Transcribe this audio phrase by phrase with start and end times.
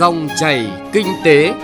[0.00, 1.54] Dòng chảy kinh tế.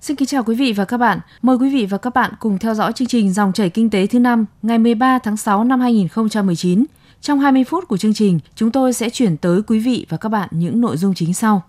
[0.00, 1.18] Xin kính chào quý vị và các bạn.
[1.42, 4.06] Mời quý vị và các bạn cùng theo dõi chương trình Dòng chảy kinh tế
[4.06, 6.84] thứ năm ngày 13 tháng 6 năm 2019.
[7.20, 10.28] Trong 20 phút của chương trình, chúng tôi sẽ chuyển tới quý vị và các
[10.28, 11.62] bạn những nội dung chính sau.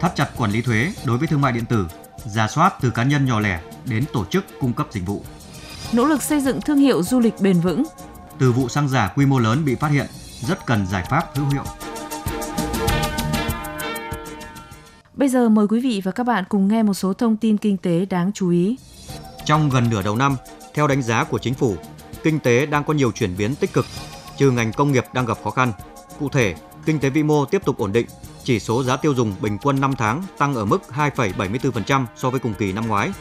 [0.00, 1.86] Thắt chặt quản lý thuế đối với thương mại điện tử,
[2.26, 5.22] giả soát từ cá nhân nhỏ lẻ đến tổ chức cung cấp dịch vụ.
[5.92, 7.84] Nỗ lực xây dựng thương hiệu du lịch bền vững.
[8.38, 10.06] Từ vụ xăng giả quy mô lớn bị phát hiện,
[10.40, 11.64] rất cần giải pháp hữu hiệu.
[15.14, 17.76] Bây giờ mời quý vị và các bạn cùng nghe một số thông tin kinh
[17.76, 18.76] tế đáng chú ý.
[19.44, 20.36] Trong gần nửa đầu năm,
[20.74, 21.76] theo đánh giá của chính phủ,
[22.22, 23.86] kinh tế đang có nhiều chuyển biến tích cực,
[24.36, 25.72] trừ ngành công nghiệp đang gặp khó khăn.
[26.18, 26.54] Cụ thể,
[26.86, 28.06] kinh tế vĩ mô tiếp tục ổn định,
[28.44, 32.40] chỉ số giá tiêu dùng bình quân 5 tháng tăng ở mức 2,74% so với
[32.40, 33.12] cùng kỳ năm ngoái.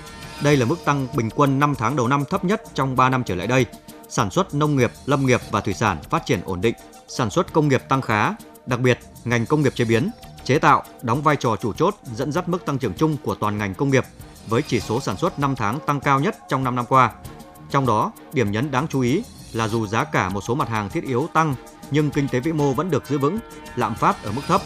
[0.43, 3.23] Đây là mức tăng bình quân 5 tháng đầu năm thấp nhất trong 3 năm
[3.23, 3.65] trở lại đây.
[4.09, 6.75] Sản xuất nông nghiệp, lâm nghiệp và thủy sản phát triển ổn định,
[7.07, 8.33] sản xuất công nghiệp tăng khá,
[8.65, 10.11] đặc biệt ngành công nghiệp chế biến,
[10.43, 13.57] chế tạo đóng vai trò chủ chốt dẫn dắt mức tăng trưởng chung của toàn
[13.57, 14.05] ngành công nghiệp
[14.48, 17.11] với chỉ số sản xuất 5 tháng tăng cao nhất trong 5 năm qua.
[17.70, 20.89] Trong đó, điểm nhấn đáng chú ý là dù giá cả một số mặt hàng
[20.89, 21.55] thiết yếu tăng
[21.91, 23.39] nhưng kinh tế vĩ mô vẫn được giữ vững,
[23.76, 24.61] lạm phát ở mức thấp.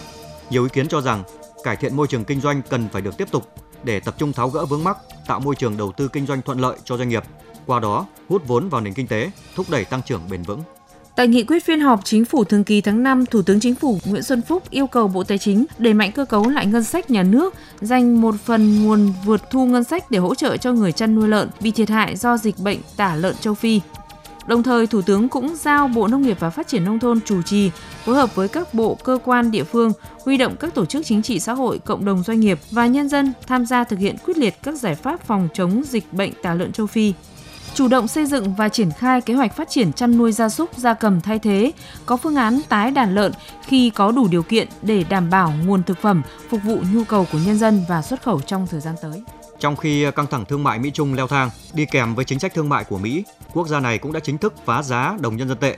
[0.50, 1.24] Nhiều ý kiến cho rằng
[1.64, 3.52] cải thiện môi trường kinh doanh cần phải được tiếp tục
[3.86, 4.98] để tập trung tháo gỡ vướng mắc,
[5.28, 7.24] tạo môi trường đầu tư kinh doanh thuận lợi cho doanh nghiệp,
[7.66, 10.64] qua đó hút vốn vào nền kinh tế, thúc đẩy tăng trưởng bền vững.
[11.16, 14.00] Tại nghị quyết phiên họp Chính phủ thường kỳ tháng 5, Thủ tướng Chính phủ
[14.06, 17.10] Nguyễn Xuân Phúc yêu cầu Bộ Tài chính đẩy mạnh cơ cấu lại ngân sách
[17.10, 20.92] nhà nước, dành một phần nguồn vượt thu ngân sách để hỗ trợ cho người
[20.92, 23.82] chăn nuôi lợn bị thiệt hại do dịch bệnh tả lợn châu Phi.
[24.48, 27.42] Đồng thời, Thủ tướng cũng giao Bộ Nông nghiệp và Phát triển Nông thôn chủ
[27.42, 27.72] trì,
[28.06, 29.92] phối hợp với các bộ, cơ quan, địa phương,
[30.26, 33.10] huy động các tổ chức chính trị xã hội, cộng đồng doanh nghiệp và nhân
[33.10, 36.54] dân tham gia thực hiện quyết liệt các giải pháp phòng chống dịch bệnh tả
[36.54, 37.14] lợn châu Phi,
[37.74, 40.78] chủ động xây dựng và triển khai kế hoạch phát triển chăn nuôi gia súc
[40.78, 41.72] gia cầm thay thế,
[42.06, 45.84] có phương án tái đàn lợn khi có đủ điều kiện để đảm bảo nguồn
[45.84, 48.96] thực phẩm phục vụ nhu cầu của nhân dân và xuất khẩu trong thời gian
[49.02, 49.24] tới.
[49.60, 52.54] Trong khi căng thẳng thương mại Mỹ Trung leo thang, đi kèm với chính sách
[52.54, 53.24] thương mại của Mỹ,
[53.56, 55.78] quốc gia này cũng đã chính thức phá giá đồng nhân dân tệ.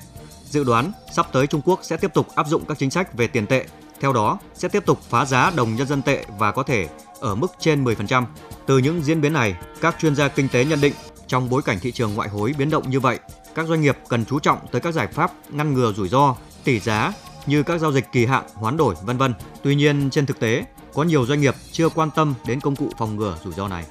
[0.50, 3.28] Dự đoán sắp tới Trung Quốc sẽ tiếp tục áp dụng các chính sách về
[3.28, 3.66] tiền tệ,
[4.00, 6.88] theo đó sẽ tiếp tục phá giá đồng nhân dân tệ và có thể
[7.20, 8.26] ở mức trên 10%.
[8.66, 10.94] Từ những diễn biến này, các chuyên gia kinh tế nhận định
[11.28, 13.20] trong bối cảnh thị trường ngoại hối biến động như vậy,
[13.56, 16.80] các doanh nghiệp cần chú trọng tới các giải pháp ngăn ngừa rủi ro, tỷ
[16.80, 17.14] giá
[17.46, 19.34] như các giao dịch kỳ hạn, hoán đổi, vân vân.
[19.64, 22.90] Tuy nhiên, trên thực tế, có nhiều doanh nghiệp chưa quan tâm đến công cụ
[22.98, 23.86] phòng ngừa rủi ro này.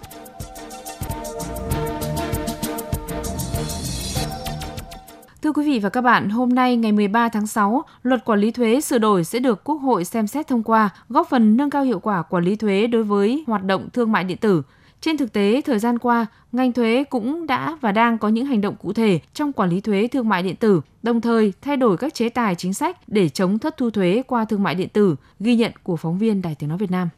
[5.46, 8.50] Thưa quý vị và các bạn, hôm nay ngày 13 tháng 6, luật quản lý
[8.50, 11.84] thuế sửa đổi sẽ được Quốc hội xem xét thông qua, góp phần nâng cao
[11.84, 14.62] hiệu quả quản lý thuế đối với hoạt động thương mại điện tử.
[15.00, 18.60] Trên thực tế, thời gian qua, ngành thuế cũng đã và đang có những hành
[18.60, 21.96] động cụ thể trong quản lý thuế thương mại điện tử, đồng thời thay đổi
[21.96, 25.16] các chế tài chính sách để chống thất thu thuế qua thương mại điện tử,
[25.40, 27.08] ghi nhận của phóng viên Đài Tiếng Nói Việt Nam.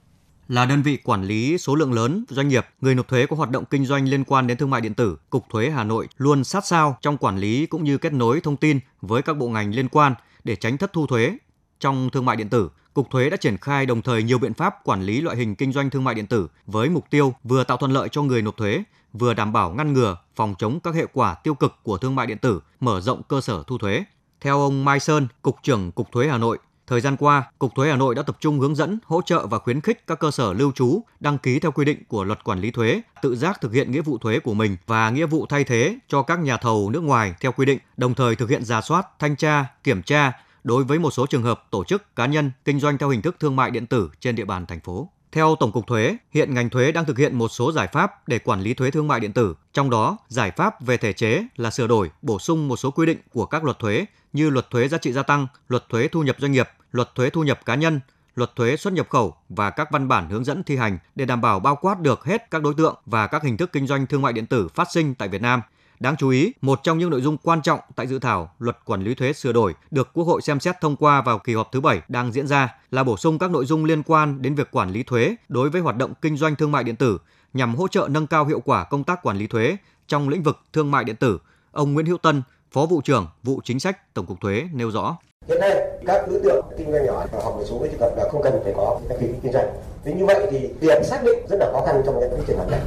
[0.49, 3.51] Là đơn vị quản lý số lượng lớn doanh nghiệp, người nộp thuế có hoạt
[3.51, 6.45] động kinh doanh liên quan đến thương mại điện tử, Cục Thuế Hà Nội luôn
[6.45, 9.75] sát sao trong quản lý cũng như kết nối thông tin với các bộ ngành
[9.75, 10.15] liên quan
[10.45, 11.39] để tránh thất thu thuế
[11.81, 12.71] trong thương mại điện tử.
[12.95, 15.73] Cục Thuế đã triển khai đồng thời nhiều biện pháp quản lý loại hình kinh
[15.73, 18.57] doanh thương mại điện tử với mục tiêu vừa tạo thuận lợi cho người nộp
[18.57, 18.83] thuế,
[19.13, 22.27] vừa đảm bảo ngăn ngừa, phòng chống các hệ quả tiêu cực của thương mại
[22.27, 24.05] điện tử, mở rộng cơ sở thu thuế.
[24.41, 26.59] Theo ông Mai Sơn, Cục trưởng Cục Thuế Hà Nội,
[26.89, 29.59] Thời gian qua, Cục Thuế Hà Nội đã tập trung hướng dẫn, hỗ trợ và
[29.59, 32.61] khuyến khích các cơ sở lưu trú đăng ký theo quy định của Luật Quản
[32.61, 35.65] lý thuế, tự giác thực hiện nghĩa vụ thuế của mình và nghĩa vụ thay
[35.65, 38.81] thế cho các nhà thầu nước ngoài theo quy định, đồng thời thực hiện giả
[38.81, 40.33] soát, thanh tra, kiểm tra
[40.65, 43.37] đối với một số trường hợp tổ chức cá nhân kinh doanh theo hình thức
[43.41, 45.09] thương mại điện tử trên địa bàn thành phố.
[45.33, 48.39] Theo Tổng cục Thuế, hiện ngành thuế đang thực hiện một số giải pháp để
[48.39, 51.71] quản lý thuế thương mại điện tử, trong đó giải pháp về thể chế là
[51.71, 54.89] sửa đổi, bổ sung một số quy định của các luật thuế như luật thuế
[54.89, 57.75] giá trị gia tăng, luật thuế thu nhập doanh nghiệp, luật thuế thu nhập cá
[57.75, 58.01] nhân,
[58.35, 61.41] luật thuế xuất nhập khẩu và các văn bản hướng dẫn thi hành để đảm
[61.41, 64.23] bảo bao quát được hết các đối tượng và các hình thức kinh doanh thương
[64.23, 65.63] mại điện tử phát sinh tại Việt Nam.
[66.01, 69.03] Đáng chú ý, một trong những nội dung quan trọng tại dự thảo luật quản
[69.03, 71.81] lý thuế sửa đổi được Quốc hội xem xét thông qua vào kỳ họp thứ
[71.81, 74.91] bảy đang diễn ra là bổ sung các nội dung liên quan đến việc quản
[74.91, 77.19] lý thuế đối với hoạt động kinh doanh thương mại điện tử
[77.55, 79.77] nhằm hỗ trợ nâng cao hiệu quả công tác quản lý thuế
[80.09, 81.39] trong lĩnh vực thương mại điện tử.
[81.71, 82.43] Ông Nguyễn Hữu Tân,
[82.73, 85.17] Phó vụ trưởng vụ chính sách Tổng cục Thuế nêu rõ.
[85.49, 88.29] Hiện nay các đối tượng kinh doanh nhỏ hoặc một số cái trường hợp là
[88.29, 89.69] không cần phải có đăng ký kinh doanh.
[90.05, 92.59] thế như vậy thì việc xác định rất là khó khăn trong những cái trường
[92.59, 92.81] hợp này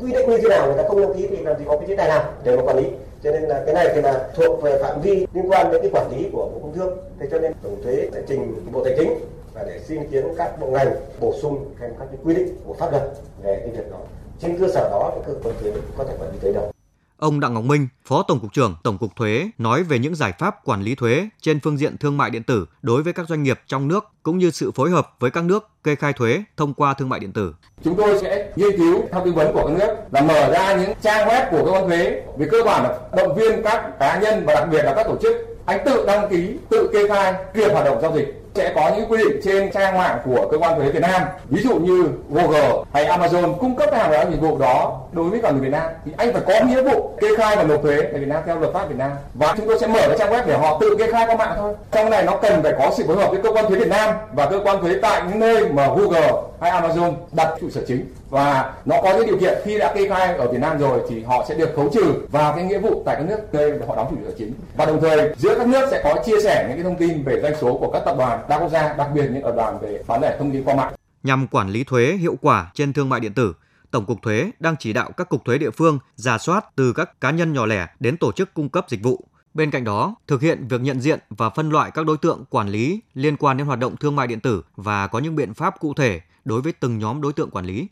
[0.00, 1.88] quy định như thế nào người ta không đăng ký thì làm gì có cái
[1.88, 2.84] chế tài nào để mà quản lý
[3.22, 5.90] cho nên là cái này thì là thuộc về phạm vi liên quan đến cái
[5.94, 8.94] quản lý của bộ công thương thế cho nên tổng thuế sẽ trình, bộ tài
[8.98, 9.14] chính
[9.54, 12.56] và để xin ý kiến các bộ ngành bổ sung thêm các cái quy định
[12.66, 13.02] của pháp luật
[13.42, 13.98] về cái việc đó
[14.40, 16.77] trên cơ sở đó thì cơ quan thuế có thể quản lý tới đâu.
[17.18, 20.32] Ông Đặng Ngọc Minh, Phó Tổng cục trưởng Tổng cục Thuế nói về những giải
[20.38, 23.42] pháp quản lý thuế trên phương diện thương mại điện tử đối với các doanh
[23.42, 26.74] nghiệp trong nước cũng như sự phối hợp với các nước kê khai thuế thông
[26.74, 27.54] qua thương mại điện tử.
[27.84, 30.92] Chúng tôi sẽ nghiên cứu theo tư vấn của các nước là mở ra những
[31.02, 34.44] trang web của cơ quan thuế về cơ bản là động viên các cá nhân
[34.46, 35.36] và đặc biệt là các tổ chức
[35.66, 39.10] anh tự đăng ký, tự kê khai kịp hoạt động giao dịch sẽ có những
[39.10, 41.22] quy định trên trang mạng của cơ quan thuế Việt Nam.
[41.48, 45.40] Ví dụ như Google hay Amazon cung cấp hàng hóa dịch vụ đó đối với
[45.42, 47.96] cả người Việt Nam, thì anh phải có nghĩa vụ kê khai và nộp thuế
[48.02, 49.10] tại Việt Nam theo luật pháp Việt Nam.
[49.34, 51.54] Và chúng tôi sẽ mở cái trang web để họ tự kê khai qua mạng
[51.58, 51.74] thôi.
[51.92, 54.14] Trong này nó cần phải có sự phối hợp với cơ quan thuế Việt Nam
[54.32, 58.06] và cơ quan thuế tại những nơi mà Google hay Amazon đặt trụ sở chính.
[58.30, 61.22] Và nó có những điều kiện, khi đã kê khai ở Việt Nam rồi thì
[61.22, 64.06] họ sẽ được khấu trừ vào cái nghĩa vụ tại các nước nơi họ đóng
[64.10, 64.52] trụ sở chính.
[64.76, 67.40] Và đồng thời, giữa các nước sẽ có chia sẻ những cái thông tin về
[67.42, 70.02] doanh số của các tập đoàn đa quốc gia, đặc biệt những tập đoàn về
[70.06, 70.92] bán lẻ thông tin qua mạng.
[71.22, 73.54] Nhằm quản lý thuế hiệu quả trên thương mại điện tử,
[73.90, 77.20] Tổng cục Thuế đang chỉ đạo các cục thuế địa phương giả soát từ các
[77.20, 79.24] cá nhân nhỏ lẻ đến tổ chức cung cấp dịch vụ.
[79.58, 82.68] Bên cạnh đó, thực hiện việc nhận diện và phân loại các đối tượng quản
[82.68, 85.80] lý liên quan đến hoạt động thương mại điện tử và có những biện pháp
[85.80, 87.88] cụ thể đối với từng nhóm đối tượng quản lý.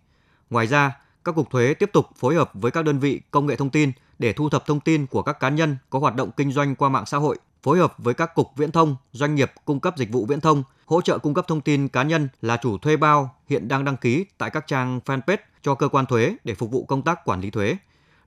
[0.51, 3.57] Ngoài ra, các cục thuế tiếp tục phối hợp với các đơn vị công nghệ
[3.57, 6.53] thông tin để thu thập thông tin của các cá nhân có hoạt động kinh
[6.53, 9.81] doanh qua mạng xã hội, phối hợp với các cục viễn thông, doanh nghiệp cung
[9.81, 12.79] cấp dịch vụ viễn thông, hỗ trợ cung cấp thông tin cá nhân là chủ
[12.79, 16.55] thuê bao hiện đang đăng ký tại các trang fanpage cho cơ quan thuế để
[16.55, 17.77] phục vụ công tác quản lý thuế.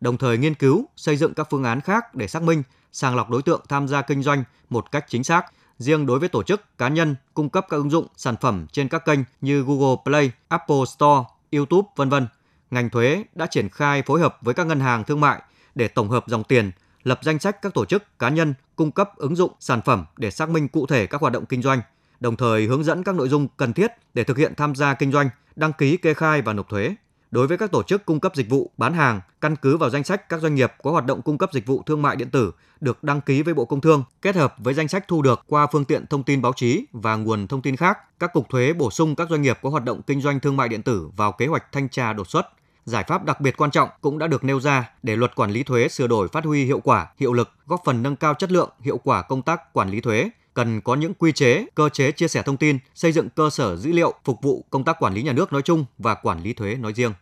[0.01, 3.29] Đồng thời nghiên cứu, xây dựng các phương án khác để xác minh, sàng lọc
[3.29, 5.45] đối tượng tham gia kinh doanh một cách chính xác.
[5.77, 8.87] Riêng đối với tổ chức, cá nhân cung cấp các ứng dụng, sản phẩm trên
[8.87, 12.27] các kênh như Google Play, Apple Store, YouTube, vân vân,
[12.71, 15.41] ngành thuế đã triển khai phối hợp với các ngân hàng thương mại
[15.75, 16.71] để tổng hợp dòng tiền,
[17.03, 20.31] lập danh sách các tổ chức, cá nhân cung cấp ứng dụng, sản phẩm để
[20.31, 21.81] xác minh cụ thể các hoạt động kinh doanh,
[22.19, 25.11] đồng thời hướng dẫn các nội dung cần thiết để thực hiện tham gia kinh
[25.11, 26.95] doanh, đăng ký kê khai và nộp thuế.
[27.31, 30.03] Đối với các tổ chức cung cấp dịch vụ bán hàng, căn cứ vào danh
[30.03, 32.51] sách các doanh nghiệp có hoạt động cung cấp dịch vụ thương mại điện tử
[32.81, 35.67] được đăng ký với Bộ Công Thương, kết hợp với danh sách thu được qua
[35.67, 38.91] phương tiện thông tin báo chí và nguồn thông tin khác, các cục thuế bổ
[38.91, 41.47] sung các doanh nghiệp có hoạt động kinh doanh thương mại điện tử vào kế
[41.47, 42.47] hoạch thanh tra đột xuất.
[42.85, 45.63] Giải pháp đặc biệt quan trọng cũng đã được nêu ra để luật quản lý
[45.63, 48.69] thuế sửa đổi phát huy hiệu quả, hiệu lực, góp phần nâng cao chất lượng,
[48.79, 52.27] hiệu quả công tác quản lý thuế, cần có những quy chế, cơ chế chia
[52.27, 55.23] sẻ thông tin, xây dựng cơ sở dữ liệu phục vụ công tác quản lý
[55.23, 57.13] nhà nước nói chung và quản lý thuế nói riêng.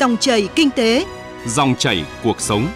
[0.00, 1.06] Dòng chảy kinh tế,
[1.46, 2.68] Dòng chảy cuộc sống.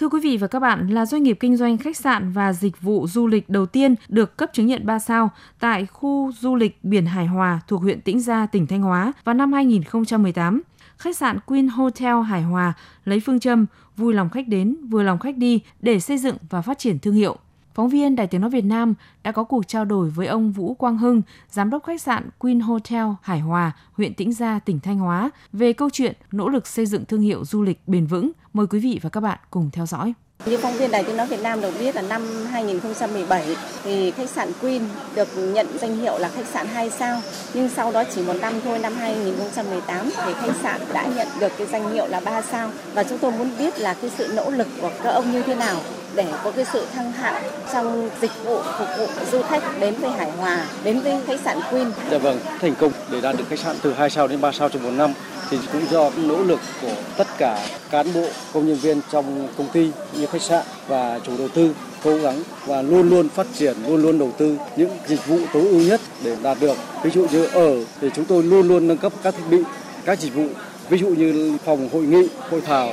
[0.00, 2.82] Thưa quý vị và các bạn, là doanh nghiệp kinh doanh khách sạn và dịch
[2.82, 6.78] vụ du lịch đầu tiên được cấp chứng nhận 3 sao tại khu du lịch
[6.82, 10.62] biển Hải Hòa thuộc huyện Tĩnh Gia, tỉnh Thanh Hóa vào năm 2018.
[10.98, 12.72] Khách sạn Queen Hotel Hải Hòa
[13.04, 13.66] lấy phương châm
[13.96, 17.14] vui lòng khách đến, vừa lòng khách đi để xây dựng và phát triển thương
[17.14, 17.36] hiệu.
[17.80, 20.74] Phóng viên Đài Tiếng Nói Việt Nam đã có cuộc trao đổi với ông Vũ
[20.74, 24.98] Quang Hưng, giám đốc khách sạn Queen Hotel Hải Hòa, huyện Tĩnh Gia, tỉnh Thanh
[24.98, 28.32] Hóa về câu chuyện nỗ lực xây dựng thương hiệu du lịch bền vững.
[28.52, 30.14] Mời quý vị và các bạn cùng theo dõi.
[30.46, 34.30] Như phóng viên Đài Tiếng Nói Việt Nam được biết là năm 2017 thì khách
[34.30, 34.82] sạn Queen
[35.14, 37.20] được nhận danh hiệu là khách sạn 2 sao.
[37.54, 41.52] Nhưng sau đó chỉ một năm thôi, năm 2018 thì khách sạn đã nhận được
[41.58, 42.70] cái danh hiệu là 3 sao.
[42.94, 45.54] Và chúng tôi muốn biết là cái sự nỗ lực của các ông như thế
[45.54, 45.76] nào
[46.14, 47.42] để có cái sự thăng hạng
[47.72, 51.60] trong dịch vụ phục vụ du khách đến với Hải Hòa, đến với khách sạn
[51.70, 51.92] Queen.
[52.10, 54.68] Dạ vâng, thành công để đạt được khách sạn từ 2 sao đến 3 sao
[54.68, 55.12] trong một năm
[55.50, 59.68] thì cũng do nỗ lực của tất cả cán bộ, công nhân viên trong công
[59.68, 63.76] ty như khách sạn và chủ đầu tư cố gắng và luôn luôn phát triển,
[63.86, 66.76] luôn luôn đầu tư những dịch vụ tối ưu nhất để đạt được.
[67.02, 69.62] Ví dụ như ở thì chúng tôi luôn luôn nâng cấp các thiết bị,
[70.04, 70.46] các dịch vụ,
[70.88, 72.90] ví dụ như phòng hội nghị, hội thảo,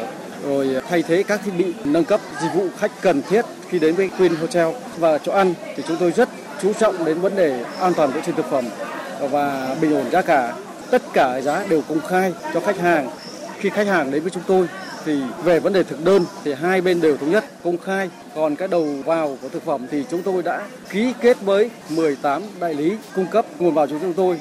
[0.47, 3.95] rồi thay thế các thiết bị nâng cấp dịch vụ khách cần thiết khi đến
[3.95, 6.29] với Queen Hotel và chỗ ăn thì chúng tôi rất
[6.61, 8.65] chú trọng đến vấn đề an toàn vệ sinh thực phẩm
[9.31, 10.53] và bình ổn giá cả
[10.91, 13.09] tất cả giá đều công khai cho khách hàng.
[13.59, 14.67] Khi khách hàng đến với chúng tôi
[15.05, 18.09] thì về vấn đề thực đơn thì hai bên đều thống nhất, công khai.
[18.35, 22.41] Còn cái đầu vào của thực phẩm thì chúng tôi đã ký kết với 18
[22.59, 24.39] đại lý cung cấp nguồn vào cho chúng tôi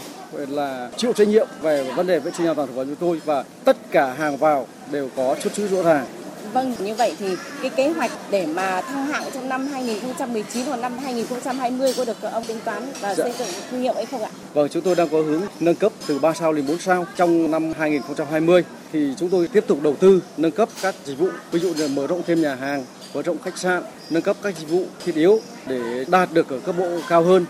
[0.48, 3.20] là chịu trách nhiệm về vấn đề vệ sinh an toàn thực phẩm chúng tôi
[3.24, 6.06] và tất cả hàng vào đều có xuất xứ rõ ràng.
[6.52, 7.26] Vâng, như vậy thì
[7.62, 12.16] cái kế hoạch để mà thăng hạng trong năm 2019 hoặc năm 2020 có được
[12.32, 13.24] ông tính toán và Dạ.
[13.24, 14.30] xây dựng thương hiệu ấy không ạ?
[14.54, 17.50] Vâng, chúng tôi đang có hướng nâng cấp từ 3 sao lên 4 sao trong
[17.50, 21.60] năm 2020 thì chúng tôi tiếp tục đầu tư nâng cấp các dịch vụ, ví
[21.60, 22.84] dụ như mở rộng thêm nhà hàng,
[23.14, 26.58] mở rộng khách sạn, nâng cấp các dịch vụ thiết yếu để đạt được ở
[26.58, 27.46] cấp độ cao hơn.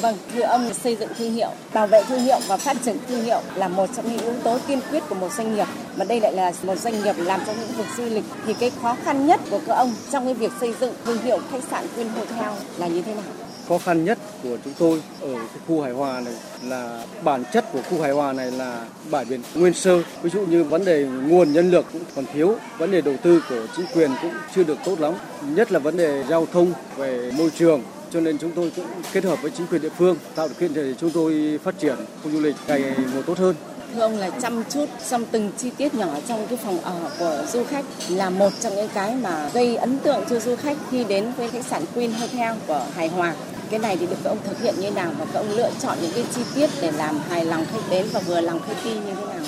[0.00, 3.22] Vâng, thưa ông xây dựng thương hiệu, bảo vệ thương hiệu và phát triển thương
[3.22, 5.66] hiệu là một trong những yếu tố tiên quyết của một doanh nghiệp.
[5.96, 8.70] Mà đây lại là một doanh nghiệp làm trong lĩnh vực du lịch thì cái
[8.82, 11.86] khó khăn nhất của các ông trong cái việc xây dựng thương hiệu khách sạn
[11.96, 13.24] Queen Hotel là như thế nào?
[13.68, 17.72] khó khăn nhất của chúng tôi ở cái khu Hải Hòa này là bản chất
[17.72, 20.02] của khu Hải Hòa này là bãi biển nguyên sơ.
[20.22, 23.42] Ví dụ như vấn đề nguồn nhân lực cũng còn thiếu, vấn đề đầu tư
[23.48, 27.30] của chính quyền cũng chưa được tốt lắm, nhất là vấn đề giao thông về
[27.38, 30.48] môi trường cho nên chúng tôi cũng kết hợp với chính quyền địa phương tạo
[30.48, 32.82] điều kiện để chúng tôi phát triển khu du lịch ngày
[33.14, 33.54] một tốt hơn.
[33.94, 37.44] Thưa ông là chăm chút trong từng chi tiết nhỏ trong cái phòng ở của
[37.52, 41.04] du khách là một trong những cái mà gây ấn tượng cho du khách khi
[41.04, 43.34] đến với khách sạn Queen Hotel của Hải Hòa.
[43.70, 45.98] Cái này thì được các ông thực hiện như nào và các ông lựa chọn
[46.02, 48.90] những cái chi tiết để làm hài lòng khách đến và vừa lòng khách đi
[48.90, 49.44] như thế nào?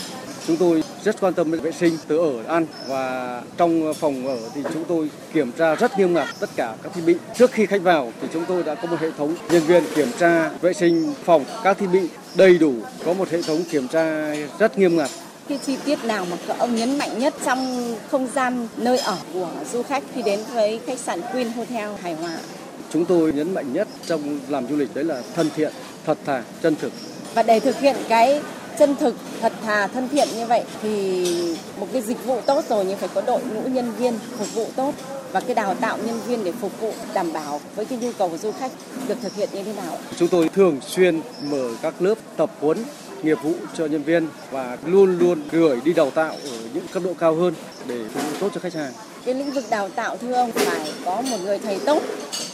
[0.46, 4.38] Chúng tôi rất quan tâm đến vệ sinh từ ở ăn và trong phòng ở
[4.54, 7.14] thì chúng tôi kiểm tra rất nghiêm ngặt tất cả các thiết bị.
[7.38, 10.08] Trước khi khách vào thì chúng tôi đã có một hệ thống nhân viên kiểm
[10.18, 12.00] tra vệ sinh phòng các thiết bị
[12.34, 15.10] đầy đủ, có một hệ thống kiểm tra rất nghiêm ngặt
[15.50, 19.16] cái chi tiết nào mà các ông nhấn mạnh nhất trong không gian nơi ở
[19.32, 22.36] của du khách khi đến với khách sạn Queen Hotel Hải Hòa?
[22.92, 25.72] Chúng tôi nhấn mạnh nhất trong làm du lịch đấy là thân thiện,
[26.06, 26.92] thật thà, chân thực.
[27.34, 28.40] Và để thực hiện cái
[28.78, 32.84] chân thực, thật thà, thân thiện như vậy thì một cái dịch vụ tốt rồi
[32.84, 34.94] nhưng phải có đội ngũ nhân viên phục vụ tốt
[35.32, 38.28] và cái đào tạo nhân viên để phục vụ đảm bảo với cái nhu cầu
[38.28, 38.72] của du khách
[39.08, 39.98] được thực hiện như thế nào?
[40.16, 42.84] Chúng tôi thường xuyên mở các lớp tập huấn
[43.22, 47.02] nghiệp vụ cho nhân viên và luôn luôn gửi đi đào tạo ở những cấp
[47.06, 47.54] độ cao hơn
[47.86, 48.92] để phục vụ tốt cho khách hàng.
[49.24, 52.02] Cái lĩnh vực đào tạo thưa ông phải có một người thầy tốt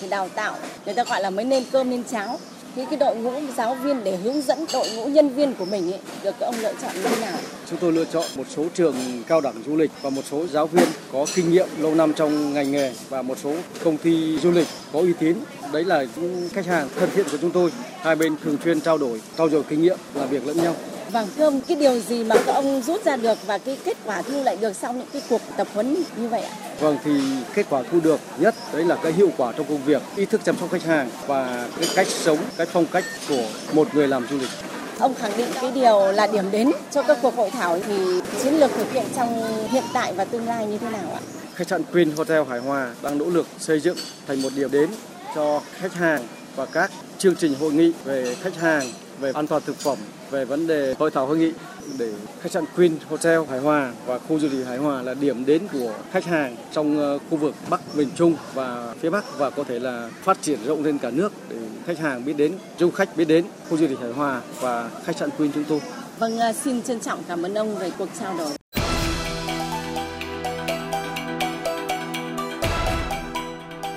[0.01, 0.55] thì đào tạo
[0.85, 2.39] người ta gọi là mới nên cơm nên cháo
[2.77, 5.93] những cái đội ngũ giáo viên để hướng dẫn đội ngũ nhân viên của mình
[5.93, 7.39] ấy, được ông lựa chọn như thế nào?
[7.71, 8.95] Chúng tôi lựa chọn một số trường
[9.27, 12.55] cao đẳng du lịch và một số giáo viên có kinh nghiệm lâu năm trong
[12.55, 13.55] ngành nghề và một số
[13.85, 15.37] công ty du lịch có uy tín.
[15.73, 17.73] Đấy là những khách hàng thân thiện của chúng tôi.
[18.01, 20.75] Hai bên thường xuyên trao đổi, trao dồi kinh nghiệm, làm việc lẫn nhau.
[21.11, 23.97] Vâng, thưa ông, cái điều gì mà các ông rút ra được và cái kết
[24.05, 26.57] quả thu lại được sau những cái cuộc tập huấn như vậy ạ?
[26.81, 27.11] Vâng, thì
[27.55, 30.41] kết quả thu được nhất đấy là cái hiệu quả trong công việc, ý thức
[30.45, 34.27] chăm sóc khách hàng và cái cách sống, cái phong cách của một người làm
[34.31, 34.51] du lịch.
[34.99, 38.55] Ông khẳng định cái điều là điểm đến cho các cuộc hội thảo thì chiến
[38.55, 41.21] lược thực hiện trong hiện tại và tương lai như thế nào ạ?
[41.55, 43.97] Khách sạn Queen Hotel Hải Hòa đang nỗ lực xây dựng
[44.27, 44.91] thành một điểm đến
[45.35, 49.63] cho khách hàng và các chương trình hội nghị về khách hàng, về an toàn
[49.67, 49.99] thực phẩm,
[50.31, 51.53] về vấn đề hội thảo hội nghị
[51.99, 55.47] để khách sạn Queen Hotel Hải Hòa và khu du lịch Hải Hòa là điểm
[55.47, 59.51] đến của khách hàng trong ờ, khu vực Bắc miền Trung và phía Bắc và
[59.51, 61.57] có thể là phát triển rộng lên cả nước để
[61.87, 65.17] khách hàng biết đến, du khách biết đến khu du lịch Hải Hòa và khách
[65.17, 65.81] sạn Queen chúng tôi.
[66.19, 68.51] Vâng, ờ, xin trân trọng cảm ơn ông về cuộc trao đổi.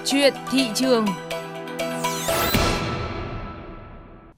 [0.06, 1.06] Chuyện thị trường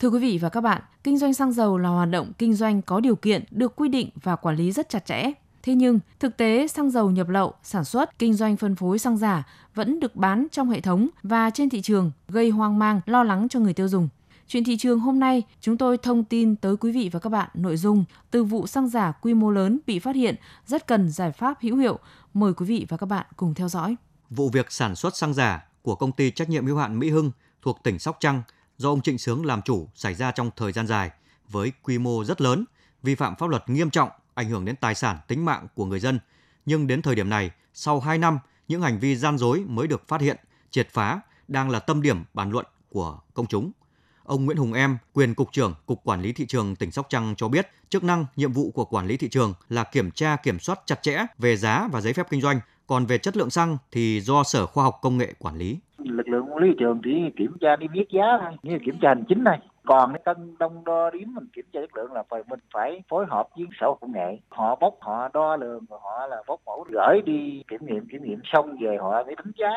[0.01, 2.81] Thưa quý vị và các bạn, kinh doanh xăng dầu là hoạt động kinh doanh
[2.81, 5.31] có điều kiện, được quy định và quản lý rất chặt chẽ.
[5.63, 9.17] Thế nhưng, thực tế xăng dầu nhập lậu, sản xuất, kinh doanh phân phối xăng
[9.17, 9.43] giả
[9.75, 13.49] vẫn được bán trong hệ thống và trên thị trường, gây hoang mang, lo lắng
[13.49, 14.09] cho người tiêu dùng.
[14.47, 17.49] Chuyện thị trường hôm nay, chúng tôi thông tin tới quý vị và các bạn
[17.53, 21.31] nội dung từ vụ xăng giả quy mô lớn bị phát hiện rất cần giải
[21.31, 21.99] pháp hữu hiệu.
[22.33, 23.95] Mời quý vị và các bạn cùng theo dõi.
[24.29, 27.31] Vụ việc sản xuất xăng giả của công ty trách nhiệm hữu hạn Mỹ Hưng
[27.61, 28.41] thuộc tỉnh Sóc Trăng
[28.81, 31.11] do ông Trịnh Sướng làm chủ xảy ra trong thời gian dài
[31.49, 32.65] với quy mô rất lớn,
[33.03, 35.99] vi phạm pháp luật nghiêm trọng, ảnh hưởng đến tài sản, tính mạng của người
[35.99, 36.19] dân.
[36.65, 40.07] Nhưng đến thời điểm này, sau 2 năm, những hành vi gian dối mới được
[40.07, 40.37] phát hiện,
[40.71, 43.71] triệt phá đang là tâm điểm bàn luận của công chúng.
[44.23, 47.33] Ông Nguyễn Hùng Em, quyền cục trưởng Cục Quản lý thị trường tỉnh Sóc Trăng
[47.37, 50.59] cho biết, chức năng, nhiệm vụ của quản lý thị trường là kiểm tra kiểm
[50.59, 52.59] soát chặt chẽ về giá và giấy phép kinh doanh,
[52.91, 55.79] còn về chất lượng xăng thì do Sở Khoa học Công nghệ quản lý.
[55.97, 58.97] Lực lượng quản lý thị trường chỉ kiểm tra niêm yết giá thôi như kiểm
[59.01, 59.59] tra hành chính này.
[59.85, 63.03] Còn cái cân đông đo đếm mình kiểm tra chất lượng là phải mình phải
[63.09, 64.37] phối hợp với sở công nghệ.
[64.49, 68.23] Họ bốc họ đo lường và họ là bốc mẫu gửi đi kiểm nghiệm kiểm
[68.23, 69.69] nghiệm xong về họ mới đánh giá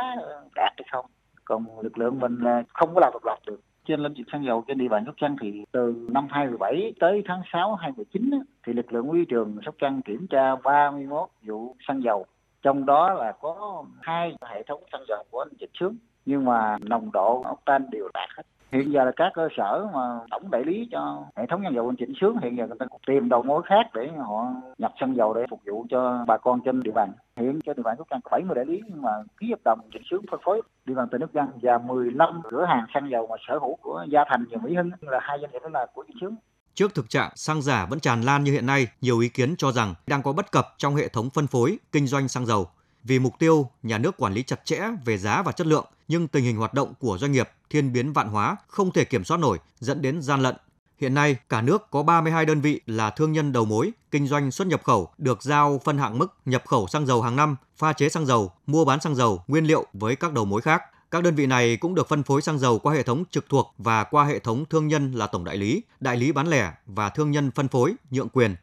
[0.54, 1.06] đạt hay không.
[1.44, 3.60] Còn lực lượng mình là không có làm độc lập được.
[3.86, 7.22] Trên lĩnh vực xăng dầu trên địa bàn Sóc Trăng thì từ năm 2017 tới
[7.28, 8.30] tháng 6 2019
[8.66, 12.26] thì lực lượng quy trường Sóc Trăng kiểm tra 31 vụ xăng dầu
[12.64, 16.76] trong đó là có hai hệ thống xăng dầu của anh Trịnh Sướng, nhưng mà
[16.80, 18.42] nồng độ octane đều đạt hết.
[18.72, 21.88] Hiện giờ là các cơ sở mà tổng đại lý cho hệ thống xăng dầu
[21.88, 24.46] anh chỉnh sướng, hiện giờ người ta tìm đầu mối khác để họ
[24.78, 27.12] nhập xăng dầu để phục vụ cho bà con trên địa bàn.
[27.36, 30.02] Hiện trên địa bàn Sóc Trăng 70 đại lý, nhưng mà ký hợp đồng chỉnh
[30.10, 33.36] sướng phân phối địa bàn tỉnh nước giang và 15 cửa hàng xăng dầu mà
[33.48, 36.04] sở hữu của Gia Thành và Mỹ Hưng là hai doanh nghiệp đó là của
[36.06, 36.34] chỉnh sướng.
[36.74, 39.72] Trước thực trạng xăng giả vẫn tràn lan như hiện nay, nhiều ý kiến cho
[39.72, 42.70] rằng đang có bất cập trong hệ thống phân phối, kinh doanh xăng dầu.
[43.04, 46.28] Vì mục tiêu nhà nước quản lý chặt chẽ về giá và chất lượng, nhưng
[46.28, 49.36] tình hình hoạt động của doanh nghiệp thiên biến vạn hóa, không thể kiểm soát
[49.36, 50.56] nổi, dẫn đến gian lận.
[51.00, 54.50] Hiện nay, cả nước có 32 đơn vị là thương nhân đầu mối, kinh doanh
[54.50, 57.92] xuất nhập khẩu được giao phân hạng mức nhập khẩu xăng dầu hàng năm, pha
[57.92, 60.82] chế xăng dầu, mua bán xăng dầu, nguyên liệu với các đầu mối khác.
[61.14, 63.74] Các đơn vị này cũng được phân phối xăng dầu qua hệ thống trực thuộc
[63.78, 67.08] và qua hệ thống thương nhân là tổng đại lý, đại lý bán lẻ và
[67.08, 68.56] thương nhân phân phối, nhượng quyền.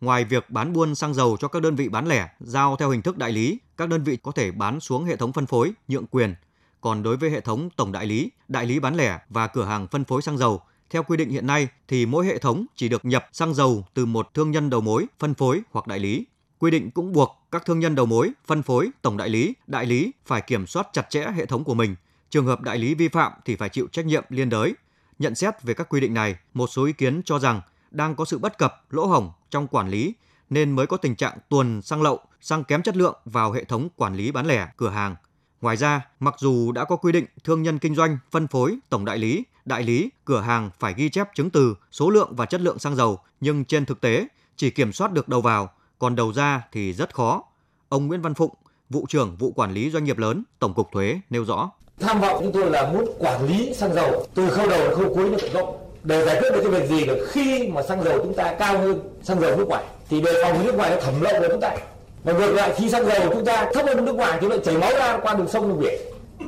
[0.00, 3.02] Ngoài việc bán buôn xăng dầu cho các đơn vị bán lẻ giao theo hình
[3.02, 6.06] thức đại lý, các đơn vị có thể bán xuống hệ thống phân phối, nhượng
[6.06, 6.34] quyền.
[6.80, 9.86] Còn đối với hệ thống tổng đại lý, đại lý bán lẻ và cửa hàng
[9.88, 10.60] phân phối xăng dầu,
[10.90, 14.06] theo quy định hiện nay thì mỗi hệ thống chỉ được nhập xăng dầu từ
[14.06, 16.26] một thương nhân đầu mối, phân phối hoặc đại lý.
[16.58, 19.86] Quy định cũng buộc các thương nhân đầu mối, phân phối, tổng đại lý, đại
[19.86, 21.96] lý phải kiểm soát chặt chẽ hệ thống của mình.
[22.30, 24.74] Trường hợp đại lý vi phạm thì phải chịu trách nhiệm liên đới.
[25.18, 27.60] Nhận xét về các quy định này, một số ý kiến cho rằng
[27.90, 30.14] đang có sự bất cập, lỗ hổng trong quản lý
[30.50, 33.88] nên mới có tình trạng tuần xăng lậu, xăng kém chất lượng vào hệ thống
[33.96, 35.16] quản lý bán lẻ, cửa hàng.
[35.60, 39.04] Ngoài ra, mặc dù đã có quy định thương nhân kinh doanh, phân phối, tổng
[39.04, 42.60] đại lý, đại lý, cửa hàng phải ghi chép chứng từ, số lượng và chất
[42.60, 46.32] lượng xăng dầu, nhưng trên thực tế chỉ kiểm soát được đầu vào, còn đầu
[46.32, 47.42] ra thì rất khó.
[47.88, 48.50] Ông Nguyễn Văn Phụng,
[48.90, 51.70] vụ trưởng vụ quản lý doanh nghiệp lớn, Tổng cục Thuế nêu rõ.
[52.00, 55.14] Tham vọng chúng tôi là muốn quản lý xăng dầu từ khâu đầu đến khâu
[55.14, 55.76] cuối được rộng.
[56.02, 58.78] Để giải quyết được cái việc gì được khi mà xăng dầu chúng ta cao
[58.78, 61.60] hơn xăng dầu nước ngoài thì đề phòng nước ngoài nó thẩm lậu vào chúng
[61.60, 61.76] ta.
[62.24, 64.78] Và ngược lại khi xăng dầu chúng ta thấp hơn nước ngoài thì lại chảy
[64.78, 66.00] máu ra qua đường sông đường biển.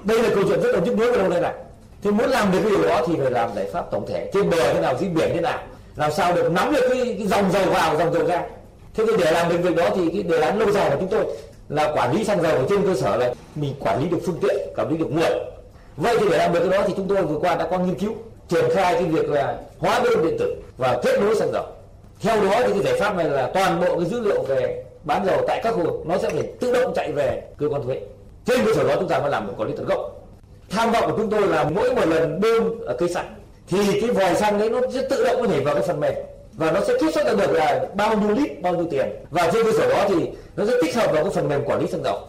[0.05, 1.55] Đây là câu chuyện rất là nhức nhối ở đâu đây này.
[2.03, 4.31] Thì muốn làm được cái điều đó thì phải làm giải pháp tổng thể.
[4.35, 5.59] Trên bờ thế nào dưới biển thế nào
[5.97, 8.43] làm sao được nắm được cái, cái dòng dầu vào dòng dầu ra
[8.95, 11.09] thế thì để làm được việc đó thì cái đề án lâu dài của chúng
[11.09, 11.25] tôi
[11.69, 14.39] là quản lý xăng dầu ở trên cơ sở là mình quản lý được phương
[14.43, 15.33] tiện, quản lý được nguồn
[15.97, 17.95] vậy thì để làm được cái đó thì chúng tôi vừa qua đã có nghiên
[17.95, 18.13] cứu,
[18.49, 21.65] triển khai cái việc là hóa đơn điện tử và kết nối xăng dầu.
[22.21, 25.27] Theo đó thì cái giải pháp này là toàn bộ cái dữ liệu về bán
[25.27, 28.01] dầu tại các khu vực nó sẽ phải tự động chạy về cơ quan thuế.
[28.45, 30.27] Trên cơ sở đó chúng ta mới làm một quản lý tận gốc.
[30.71, 33.35] Tham vọng của chúng tôi là mỗi một lần bơm ở cây xăng
[33.69, 36.15] thì cái vòi xăng đấy nó sẽ tự động có nhảy vào cái phần mềm
[36.53, 39.09] và nó sẽ trích xuất được là bao nhiêu lít bao nhiêu tiền.
[39.31, 41.81] Và trên cơ sở đó thì nó sẽ tích hợp vào cái phần mềm quản
[41.81, 42.29] lý xăng dầu.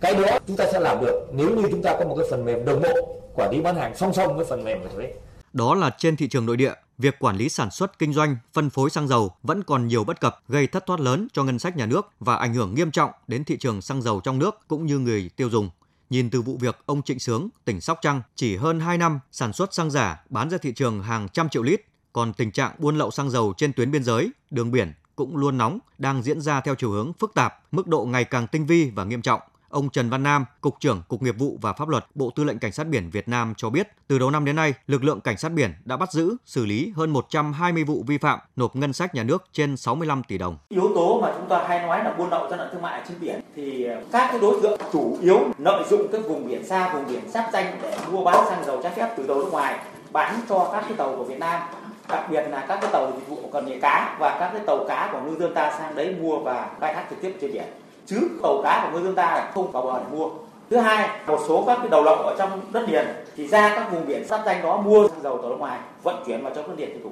[0.00, 2.44] Cái đó chúng ta sẽ làm được nếu như chúng ta có một cái phần
[2.44, 5.12] mềm đồng bộ quản lý bán hàng song song với phần mềm về thuế.
[5.52, 8.70] Đó là trên thị trường nội địa, việc quản lý sản xuất kinh doanh, phân
[8.70, 11.76] phối xăng dầu vẫn còn nhiều bất cập, gây thất thoát lớn cho ngân sách
[11.76, 14.86] nhà nước và ảnh hưởng nghiêm trọng đến thị trường xăng dầu trong nước cũng
[14.86, 15.70] như người tiêu dùng.
[16.10, 19.52] Nhìn từ vụ việc ông Trịnh Sướng, tỉnh Sóc Trăng chỉ hơn 2 năm sản
[19.52, 21.80] xuất xăng giả bán ra thị trường hàng trăm triệu lít,
[22.12, 25.58] còn tình trạng buôn lậu xăng dầu trên tuyến biên giới, đường biển cũng luôn
[25.58, 28.90] nóng, đang diễn ra theo chiều hướng phức tạp, mức độ ngày càng tinh vi
[28.90, 29.40] và nghiêm trọng.
[29.68, 32.58] Ông Trần Văn Nam, Cục trưởng Cục Nghiệp vụ và Pháp luật Bộ Tư lệnh
[32.58, 35.36] Cảnh sát biển Việt Nam cho biết, từ đầu năm đến nay, lực lượng cảnh
[35.36, 39.14] sát biển đã bắt giữ, xử lý hơn 120 vụ vi phạm, nộp ngân sách
[39.14, 40.56] nhà nước trên 65 tỷ đồng.
[40.68, 43.20] Yếu tố mà chúng ta hay nói là buôn lậu gian lận thương mại trên
[43.20, 47.06] biển thì các cái đối tượng chủ yếu lợi dụng các vùng biển xa, vùng
[47.08, 49.78] biển giáp danh để mua bán xăng dầu trái phép từ đầu nước ngoài
[50.12, 51.62] bán cho các cái tàu của Việt Nam
[52.08, 54.84] đặc biệt là các cái tàu dịch vụ cần nghề cá và các cái tàu
[54.88, 57.64] cá của ngư dân ta sang đấy mua và khai thác trực tiếp trên biển.
[58.06, 60.30] Chứ tàu cá của ngư dân ta không vào bờ để mua.
[60.70, 63.92] Thứ hai một số các cái đầu lậu ở trong đất liền thì ra các
[63.92, 66.68] vùng biển giáp danh đó mua xăng dầu từ nước ngoài vận chuyển vào trong
[66.68, 67.10] đất liền tiêu thụ.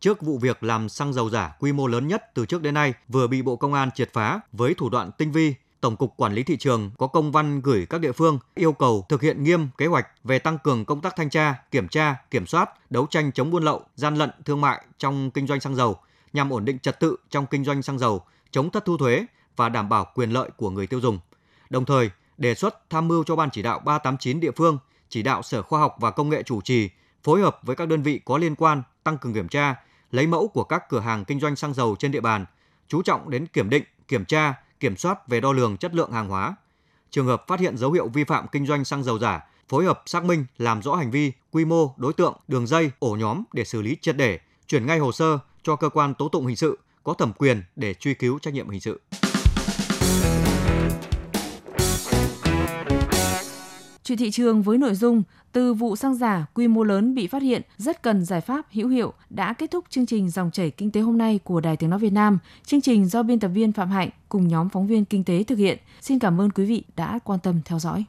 [0.00, 2.94] Trước vụ việc làm xăng dầu giả quy mô lớn nhất từ trước đến nay
[3.08, 6.34] vừa bị Bộ Công an triệt phá với thủ đoạn tinh vi, Tổng cục Quản
[6.34, 9.68] lý thị trường có công văn gửi các địa phương yêu cầu thực hiện nghiêm
[9.78, 13.32] kế hoạch về tăng cường công tác thanh tra, kiểm tra, kiểm soát, đấu tranh
[13.32, 15.96] chống buôn lậu, gian lận thương mại trong kinh doanh xăng dầu
[16.32, 19.68] nhằm ổn định trật tự trong kinh doanh xăng dầu, chống thất thu thuế, và
[19.68, 21.18] đảm bảo quyền lợi của người tiêu dùng.
[21.70, 25.42] Đồng thời, đề xuất tham mưu cho Ban chỉ đạo 389 địa phương, chỉ đạo
[25.42, 26.90] Sở Khoa học và Công nghệ chủ trì,
[27.22, 29.74] phối hợp với các đơn vị có liên quan tăng cường kiểm tra,
[30.10, 32.46] lấy mẫu của các cửa hàng kinh doanh xăng dầu trên địa bàn,
[32.88, 36.28] chú trọng đến kiểm định, kiểm tra, kiểm soát về đo lường chất lượng hàng
[36.28, 36.56] hóa.
[37.10, 40.02] Trường hợp phát hiện dấu hiệu vi phạm kinh doanh xăng dầu giả, phối hợp
[40.06, 43.64] xác minh làm rõ hành vi, quy mô, đối tượng, đường dây, ổ nhóm để
[43.64, 46.78] xử lý triệt để, chuyển ngay hồ sơ cho cơ quan tố tụng hình sự
[47.04, 49.00] có thẩm quyền để truy cứu trách nhiệm hình sự.
[54.04, 57.42] Chuyện thị trường với nội dung, từ vụ xăng giả quy mô lớn bị phát
[57.42, 60.90] hiện, rất cần giải pháp hữu hiệu, đã kết thúc chương trình dòng chảy kinh
[60.90, 62.38] tế hôm nay của Đài Tiếng nói Việt Nam.
[62.66, 65.58] Chương trình do biên tập viên Phạm Hạnh cùng nhóm phóng viên kinh tế thực
[65.58, 65.78] hiện.
[66.00, 68.00] Xin cảm ơn quý vị đã quan tâm theo dõi.